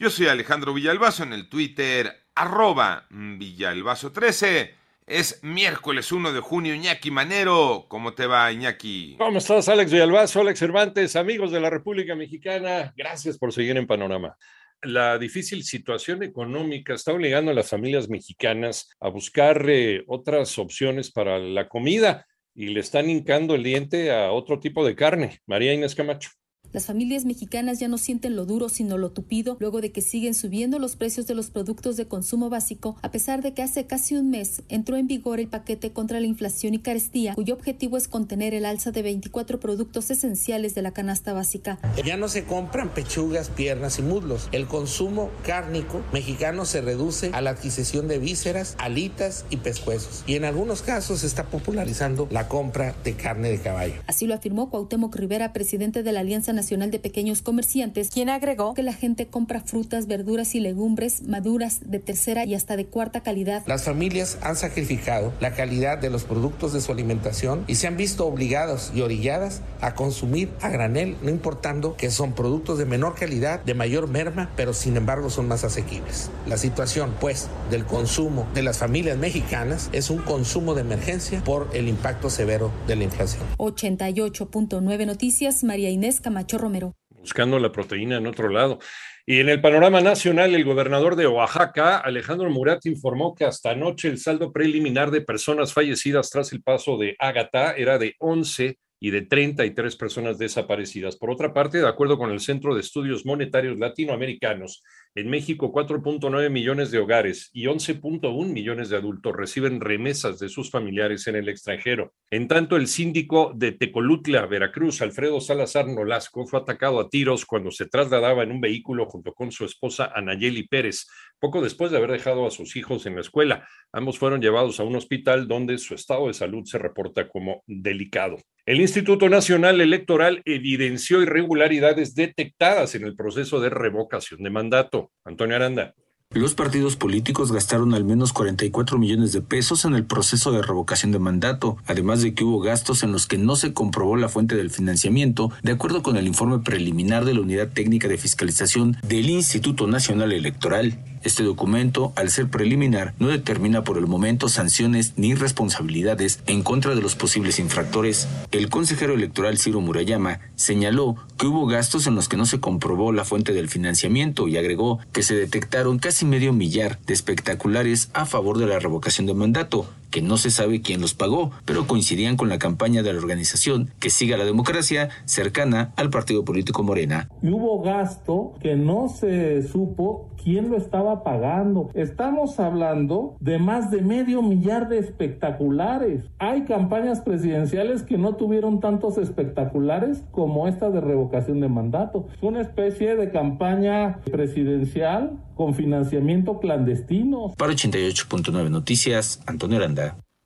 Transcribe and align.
Yo 0.00 0.08
soy 0.08 0.28
Alejandro 0.28 0.72
Villalbazo 0.72 1.24
en 1.24 1.34
el 1.34 1.50
Twitter, 1.50 2.10
arroba 2.34 3.06
Villalbazo13. 3.10 4.70
Es 5.06 5.44
miércoles 5.44 6.10
1 6.10 6.32
de 6.32 6.40
junio, 6.40 6.74
Iñaki 6.74 7.10
Manero. 7.10 7.84
¿Cómo 7.86 8.14
te 8.14 8.26
va, 8.26 8.50
Iñaki? 8.50 9.16
¿Cómo 9.18 9.36
estás, 9.36 9.68
Alex 9.68 9.92
Villalbazo, 9.92 10.40
Alex 10.40 10.58
Cervantes, 10.58 11.16
amigos 11.16 11.52
de 11.52 11.60
la 11.60 11.68
República 11.68 12.16
Mexicana? 12.16 12.94
Gracias 12.96 13.36
por 13.36 13.52
seguir 13.52 13.76
en 13.76 13.86
Panorama. 13.86 14.34
La 14.80 15.18
difícil 15.18 15.64
situación 15.64 16.22
económica 16.22 16.94
está 16.94 17.12
obligando 17.12 17.50
a 17.50 17.54
las 17.54 17.68
familias 17.68 18.08
mexicanas 18.08 18.88
a 19.00 19.10
buscar 19.10 19.68
eh, 19.68 20.02
otras 20.06 20.58
opciones 20.58 21.12
para 21.12 21.38
la 21.38 21.68
comida 21.68 22.26
y 22.54 22.68
le 22.68 22.80
están 22.80 23.10
hincando 23.10 23.54
el 23.54 23.62
diente 23.62 24.12
a 24.12 24.32
otro 24.32 24.60
tipo 24.60 24.82
de 24.82 24.96
carne. 24.96 25.40
María 25.44 25.74
Inés 25.74 25.94
Camacho. 25.94 26.30
Las 26.72 26.86
familias 26.86 27.24
mexicanas 27.24 27.80
ya 27.80 27.88
no 27.88 27.98
sienten 27.98 28.36
lo 28.36 28.46
duro 28.46 28.68
sino 28.68 28.96
lo 28.96 29.10
tupido 29.10 29.56
luego 29.58 29.80
de 29.80 29.90
que 29.90 30.02
siguen 30.02 30.34
subiendo 30.34 30.78
los 30.78 30.94
precios 30.94 31.26
de 31.26 31.34
los 31.34 31.50
productos 31.50 31.96
de 31.96 32.06
consumo 32.06 32.48
básico 32.48 32.96
a 33.02 33.10
pesar 33.10 33.42
de 33.42 33.54
que 33.54 33.62
hace 33.62 33.86
casi 33.86 34.14
un 34.14 34.30
mes 34.30 34.62
entró 34.68 34.96
en 34.96 35.08
vigor 35.08 35.40
el 35.40 35.48
paquete 35.48 35.92
contra 35.92 36.20
la 36.20 36.26
inflación 36.26 36.74
y 36.74 36.78
carestía 36.78 37.34
cuyo 37.34 37.54
objetivo 37.54 37.96
es 37.96 38.06
contener 38.06 38.54
el 38.54 38.64
alza 38.64 38.92
de 38.92 39.02
24 39.02 39.58
productos 39.58 40.12
esenciales 40.12 40.76
de 40.76 40.82
la 40.82 40.92
canasta 40.92 41.32
básica. 41.32 41.80
Ya 42.04 42.16
no 42.16 42.28
se 42.28 42.44
compran 42.44 42.94
pechugas, 42.94 43.48
piernas 43.48 43.98
y 43.98 44.02
muslos. 44.02 44.48
El 44.52 44.68
consumo 44.68 45.30
cárnico 45.44 46.02
mexicano 46.12 46.64
se 46.66 46.80
reduce 46.80 47.30
a 47.32 47.40
la 47.40 47.50
adquisición 47.50 48.06
de 48.06 48.18
vísceras, 48.18 48.76
alitas 48.78 49.44
y 49.50 49.56
pescuezos. 49.56 50.22
Y 50.26 50.36
en 50.36 50.44
algunos 50.44 50.82
casos 50.82 51.20
se 51.20 51.26
está 51.26 51.46
popularizando 51.46 52.28
la 52.30 52.46
compra 52.46 52.94
de 53.02 53.14
carne 53.14 53.50
de 53.50 53.58
caballo. 53.58 53.94
Así 54.06 54.26
lo 54.26 54.34
afirmó 54.34 54.70
Cuauhtémoc 54.70 55.16
Rivera, 55.16 55.52
presidente 55.52 56.02
de 56.02 56.12
la 56.12 56.20
Alianza 56.20 56.52
Nacional 56.52 56.59
de 56.68 56.98
Pequeños 56.98 57.40
Comerciantes, 57.40 58.10
quien 58.10 58.28
agregó 58.28 58.74
que 58.74 58.82
la 58.82 58.92
gente 58.92 59.26
compra 59.26 59.60
frutas, 59.60 60.06
verduras 60.06 60.54
y 60.54 60.60
legumbres 60.60 61.26
maduras 61.26 61.80
de 61.86 61.98
tercera 61.98 62.44
y 62.44 62.54
hasta 62.54 62.76
de 62.76 62.84
cuarta 62.84 63.22
calidad. 63.22 63.62
Las 63.66 63.84
familias 63.84 64.36
han 64.42 64.56
sacrificado 64.56 65.32
la 65.40 65.54
calidad 65.54 65.96
de 65.98 66.10
los 66.10 66.24
productos 66.24 66.74
de 66.74 66.82
su 66.82 66.92
alimentación 66.92 67.64
y 67.66 67.76
se 67.76 67.86
han 67.86 67.96
visto 67.96 68.26
obligados 68.26 68.92
y 68.94 69.00
orilladas 69.00 69.62
a 69.80 69.94
consumir 69.94 70.50
a 70.60 70.68
granel, 70.68 71.16
no 71.22 71.30
importando 71.30 71.96
que 71.96 72.10
son 72.10 72.34
productos 72.34 72.78
de 72.78 72.84
menor 72.84 73.14
calidad, 73.14 73.64
de 73.64 73.72
mayor 73.74 74.08
merma, 74.08 74.50
pero 74.54 74.74
sin 74.74 74.98
embargo 74.98 75.30
son 75.30 75.48
más 75.48 75.64
asequibles. 75.64 76.30
La 76.46 76.58
situación, 76.58 77.14
pues, 77.20 77.48
del 77.70 77.86
consumo 77.86 78.46
de 78.54 78.62
las 78.62 78.76
familias 78.76 79.16
mexicanas 79.16 79.88
es 79.92 80.10
un 80.10 80.18
consumo 80.18 80.74
de 80.74 80.82
emergencia 80.82 81.42
por 81.42 81.70
el 81.72 81.88
impacto 81.88 82.28
severo 82.28 82.70
de 82.86 82.96
la 82.96 83.04
inflación. 83.04 83.42
88.9 83.56 85.06
Noticias, 85.06 85.64
María 85.64 85.88
Inés 85.88 86.20
Camacho. 86.20 86.49
Romero. 86.58 86.96
Buscando 87.08 87.58
la 87.58 87.72
proteína 87.72 88.16
en 88.16 88.26
otro 88.26 88.48
lado. 88.48 88.78
Y 89.26 89.40
en 89.40 89.48
el 89.48 89.60
panorama 89.60 90.00
nacional, 90.00 90.54
el 90.54 90.64
gobernador 90.64 91.14
de 91.14 91.26
Oaxaca, 91.26 91.98
Alejandro 91.98 92.50
Murat, 92.50 92.84
informó 92.86 93.34
que 93.34 93.44
hasta 93.44 93.70
anoche 93.70 94.08
el 94.08 94.18
saldo 94.18 94.52
preliminar 94.52 95.10
de 95.10 95.20
personas 95.20 95.72
fallecidas 95.72 96.30
tras 96.30 96.52
el 96.52 96.62
paso 96.62 96.96
de 96.96 97.14
Ágata 97.18 97.72
era 97.72 97.98
de 97.98 98.14
11 98.18 98.78
y 99.00 99.10
de 99.10 99.22
33 99.22 99.96
personas 99.96 100.36
desaparecidas. 100.36 101.16
Por 101.16 101.30
otra 101.30 101.54
parte, 101.54 101.78
de 101.78 101.88
acuerdo 101.88 102.18
con 102.18 102.30
el 102.30 102.40
Centro 102.40 102.74
de 102.74 102.82
Estudios 102.82 103.24
Monetarios 103.24 103.78
Latinoamericanos, 103.78 104.82
en 105.16 105.28
México, 105.28 105.72
4.9 105.72 106.50
millones 106.50 106.90
de 106.90 106.98
hogares 106.98 107.50
y 107.52 107.64
11.1 107.64 108.46
millones 108.46 108.90
de 108.90 108.96
adultos 108.96 109.34
reciben 109.34 109.80
remesas 109.80 110.38
de 110.38 110.48
sus 110.48 110.70
familiares 110.70 111.26
en 111.26 111.34
el 111.34 111.48
extranjero. 111.48 112.12
En 112.30 112.46
tanto, 112.46 112.76
el 112.76 112.86
síndico 112.86 113.52
de 113.54 113.72
Tecolutla, 113.72 114.46
Veracruz, 114.46 115.02
Alfredo 115.02 115.40
Salazar 115.40 115.88
Nolasco, 115.88 116.46
fue 116.46 116.60
atacado 116.60 117.00
a 117.00 117.08
tiros 117.08 117.44
cuando 117.44 117.70
se 117.72 117.86
trasladaba 117.86 118.44
en 118.44 118.52
un 118.52 118.60
vehículo 118.60 119.06
junto 119.06 119.32
con 119.34 119.50
su 119.50 119.64
esposa 119.64 120.12
Anayeli 120.14 120.68
Pérez, 120.68 121.08
poco 121.40 121.60
después 121.60 121.90
de 121.90 121.96
haber 121.96 122.12
dejado 122.12 122.46
a 122.46 122.50
sus 122.50 122.76
hijos 122.76 123.04
en 123.06 123.16
la 123.16 123.22
escuela. 123.22 123.66
Ambos 123.92 124.18
fueron 124.18 124.40
llevados 124.40 124.78
a 124.78 124.84
un 124.84 124.94
hospital 124.94 125.48
donde 125.48 125.78
su 125.78 125.94
estado 125.94 126.28
de 126.28 126.34
salud 126.34 126.64
se 126.64 126.78
reporta 126.78 127.28
como 127.28 127.64
delicado. 127.66 128.36
El 128.66 128.80
Instituto 128.80 129.28
Nacional 129.28 129.80
Electoral 129.80 130.42
evidenció 130.44 131.22
irregularidades 131.22 132.14
detectadas 132.14 132.94
en 132.94 133.04
el 133.04 133.16
proceso 133.16 133.58
de 133.58 133.70
revocación 133.70 134.42
de 134.42 134.50
mandato. 134.50 134.99
Antonio 135.24 135.56
Aranda. 135.56 135.94
Los 136.32 136.54
partidos 136.54 136.94
políticos 136.94 137.50
gastaron 137.50 137.92
al 137.92 138.04
menos 138.04 138.32
44 138.32 138.98
millones 138.98 139.32
de 139.32 139.42
pesos 139.42 139.84
en 139.84 139.94
el 139.96 140.04
proceso 140.04 140.52
de 140.52 140.62
revocación 140.62 141.10
de 141.10 141.18
mandato, 141.18 141.76
además 141.86 142.22
de 142.22 142.34
que 142.34 142.44
hubo 142.44 142.60
gastos 142.60 143.02
en 143.02 143.10
los 143.10 143.26
que 143.26 143.36
no 143.36 143.56
se 143.56 143.72
comprobó 143.72 144.14
la 144.14 144.28
fuente 144.28 144.54
del 144.54 144.70
financiamiento, 144.70 145.50
de 145.64 145.72
acuerdo 145.72 146.04
con 146.04 146.16
el 146.16 146.28
informe 146.28 146.60
preliminar 146.60 147.24
de 147.24 147.34
la 147.34 147.40
Unidad 147.40 147.70
Técnica 147.70 148.06
de 148.06 148.16
Fiscalización 148.16 148.96
del 149.02 149.28
Instituto 149.28 149.88
Nacional 149.88 150.30
Electoral. 150.30 151.00
Este 151.22 151.42
documento, 151.42 152.12
al 152.16 152.30
ser 152.30 152.48
preliminar, 152.48 153.14
no 153.18 153.28
determina 153.28 153.84
por 153.84 153.98
el 153.98 154.06
momento 154.06 154.48
sanciones 154.48 155.14
ni 155.16 155.34
responsabilidades 155.34 156.40
en 156.46 156.62
contra 156.62 156.94
de 156.94 157.02
los 157.02 157.14
posibles 157.14 157.58
infractores. 157.58 158.26
El 158.52 158.70
consejero 158.70 159.12
electoral 159.12 159.58
Ciro 159.58 159.80
Murayama 159.82 160.40
señaló 160.56 161.16
que 161.36 161.46
hubo 161.46 161.66
gastos 161.66 162.06
en 162.06 162.14
los 162.14 162.28
que 162.28 162.38
no 162.38 162.46
se 162.46 162.60
comprobó 162.60 163.12
la 163.12 163.26
fuente 163.26 163.52
del 163.52 163.68
financiamiento 163.68 164.48
y 164.48 164.56
agregó 164.56 164.98
que 165.12 165.22
se 165.22 165.34
detectaron 165.34 165.98
casi 165.98 166.24
medio 166.24 166.54
millar 166.54 166.98
de 167.06 167.12
espectaculares 167.12 168.08
a 168.14 168.24
favor 168.24 168.56
de 168.56 168.66
la 168.66 168.78
revocación 168.78 169.26
de 169.26 169.34
mandato, 169.34 169.86
que 170.10 170.22
no 170.22 170.36
se 170.36 170.50
sabe 170.50 170.82
quién 170.82 171.00
los 171.00 171.14
pagó, 171.14 171.50
pero 171.64 171.86
coincidían 171.86 172.36
con 172.36 172.48
la 172.48 172.58
campaña 172.58 173.02
de 173.02 173.12
la 173.12 173.18
organización 173.18 173.90
que 173.98 174.10
siga 174.10 174.36
la 174.36 174.44
democracia 174.44 175.08
cercana 175.24 175.92
al 175.96 176.10
partido 176.10 176.44
político 176.44 176.82
Morena. 176.82 177.28
Y 177.42 177.50
hubo 177.50 177.82
gasto 177.82 178.54
que 178.60 178.76
no 178.76 179.08
se 179.08 179.62
supo 179.62 180.30
quién 180.42 180.70
lo 180.70 180.76
estaba 180.76 181.22
pagando. 181.22 181.90
Estamos 181.94 182.58
hablando 182.60 183.36
de 183.40 183.58
más 183.58 183.90
de 183.90 184.02
medio 184.02 184.42
millar 184.42 184.88
de 184.88 184.98
espectaculares. 184.98 186.24
Hay 186.38 186.64
campañas 186.64 187.20
presidenciales 187.20 188.02
que 188.02 188.18
no 188.18 188.34
tuvieron 188.36 188.80
tantos 188.80 189.18
espectaculares 189.18 190.22
como 190.30 190.66
esta 190.68 190.90
de 190.90 191.00
revocación 191.00 191.60
de 191.60 191.68
mandato. 191.68 192.26
Una 192.40 192.62
especie 192.62 193.16
de 193.16 193.30
campaña 193.30 194.20
presidencial 194.30 195.38
con 195.54 195.74
financiamiento 195.74 196.58
clandestino. 196.58 197.52
Para 197.58 197.74
88.9 197.74 198.70
Noticias, 198.70 199.42
Antonio 199.46 199.76
Aranda. 199.76 199.99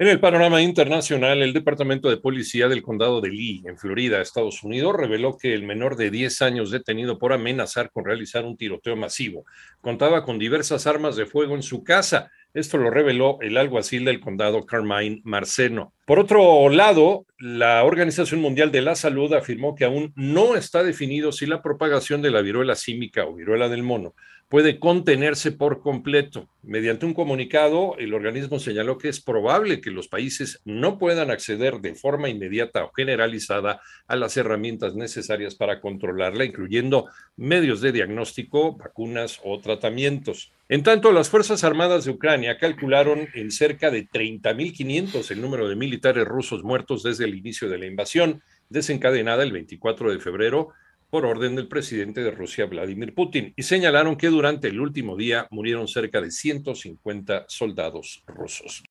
En 0.00 0.08
el 0.08 0.18
panorama 0.18 0.62
internacional, 0.62 1.42
el 1.42 1.52
Departamento 1.52 2.08
de 2.08 2.16
Policía 2.16 2.68
del 2.68 2.80
Condado 2.80 3.20
de 3.20 3.28
Lee, 3.28 3.62
en 3.66 3.76
Florida, 3.76 4.22
Estados 4.22 4.62
Unidos, 4.62 4.96
reveló 4.96 5.36
que 5.36 5.52
el 5.52 5.62
menor 5.62 5.96
de 5.96 6.10
10 6.10 6.40
años 6.40 6.70
detenido 6.70 7.18
por 7.18 7.34
amenazar 7.34 7.90
con 7.90 8.06
realizar 8.06 8.46
un 8.46 8.56
tiroteo 8.56 8.96
masivo 8.96 9.44
contaba 9.82 10.24
con 10.24 10.38
diversas 10.38 10.86
armas 10.86 11.16
de 11.16 11.26
fuego 11.26 11.54
en 11.54 11.62
su 11.62 11.84
casa. 11.84 12.30
Esto 12.54 12.78
lo 12.78 12.88
reveló 12.88 13.36
el 13.42 13.58
alguacil 13.58 14.06
del 14.06 14.20
condado 14.20 14.64
Carmine 14.64 15.20
Marceno. 15.22 15.92
Por 16.10 16.18
otro 16.18 16.68
lado, 16.70 17.24
la 17.38 17.84
Organización 17.84 18.40
Mundial 18.40 18.72
de 18.72 18.80
la 18.80 18.96
Salud 18.96 19.32
afirmó 19.32 19.76
que 19.76 19.84
aún 19.84 20.12
no 20.16 20.56
está 20.56 20.82
definido 20.82 21.30
si 21.30 21.46
la 21.46 21.62
propagación 21.62 22.20
de 22.20 22.32
la 22.32 22.42
viruela 22.42 22.74
símica 22.74 23.26
o 23.26 23.36
viruela 23.36 23.68
del 23.68 23.84
mono 23.84 24.16
puede 24.50 24.80
contenerse 24.80 25.52
por 25.52 25.80
completo. 25.80 26.48
Mediante 26.64 27.06
un 27.06 27.14
comunicado, 27.14 27.96
el 27.98 28.12
organismo 28.12 28.58
señaló 28.58 28.98
que 28.98 29.08
es 29.08 29.20
probable 29.20 29.80
que 29.80 29.92
los 29.92 30.08
países 30.08 30.60
no 30.64 30.98
puedan 30.98 31.30
acceder 31.30 31.80
de 31.80 31.94
forma 31.94 32.28
inmediata 32.28 32.84
o 32.84 32.90
generalizada 32.90 33.80
a 34.08 34.16
las 34.16 34.36
herramientas 34.36 34.96
necesarias 34.96 35.54
para 35.54 35.80
controlarla, 35.80 36.44
incluyendo 36.44 37.06
medios 37.36 37.80
de 37.80 37.92
diagnóstico, 37.92 38.76
vacunas 38.76 39.38
o 39.44 39.60
tratamientos. 39.60 40.52
En 40.68 40.82
tanto, 40.82 41.12
las 41.12 41.28
Fuerzas 41.28 41.62
Armadas 41.62 42.04
de 42.04 42.10
Ucrania 42.10 42.58
calcularon 42.58 43.28
en 43.34 43.52
cerca 43.52 43.92
de 43.92 44.08
30.500 44.08 45.30
el 45.30 45.40
número 45.40 45.68
de 45.68 45.76
militares 46.00 46.26
rusos 46.26 46.64
muertos 46.64 47.02
desde 47.02 47.26
el 47.26 47.34
inicio 47.34 47.68
de 47.68 47.76
la 47.76 47.84
invasión, 47.84 48.42
desencadenada 48.70 49.42
el 49.42 49.52
24 49.52 50.10
de 50.10 50.18
febrero 50.18 50.70
por 51.10 51.26
orden 51.26 51.56
del 51.56 51.68
presidente 51.68 52.22
de 52.22 52.30
Rusia, 52.30 52.64
Vladimir 52.64 53.14
Putin, 53.14 53.52
y 53.54 53.64
señalaron 53.64 54.16
que 54.16 54.28
durante 54.28 54.68
el 54.68 54.80
último 54.80 55.14
día 55.14 55.46
murieron 55.50 55.88
cerca 55.88 56.22
de 56.22 56.30
150 56.30 57.44
soldados 57.48 58.22
rusos. 58.26 58.82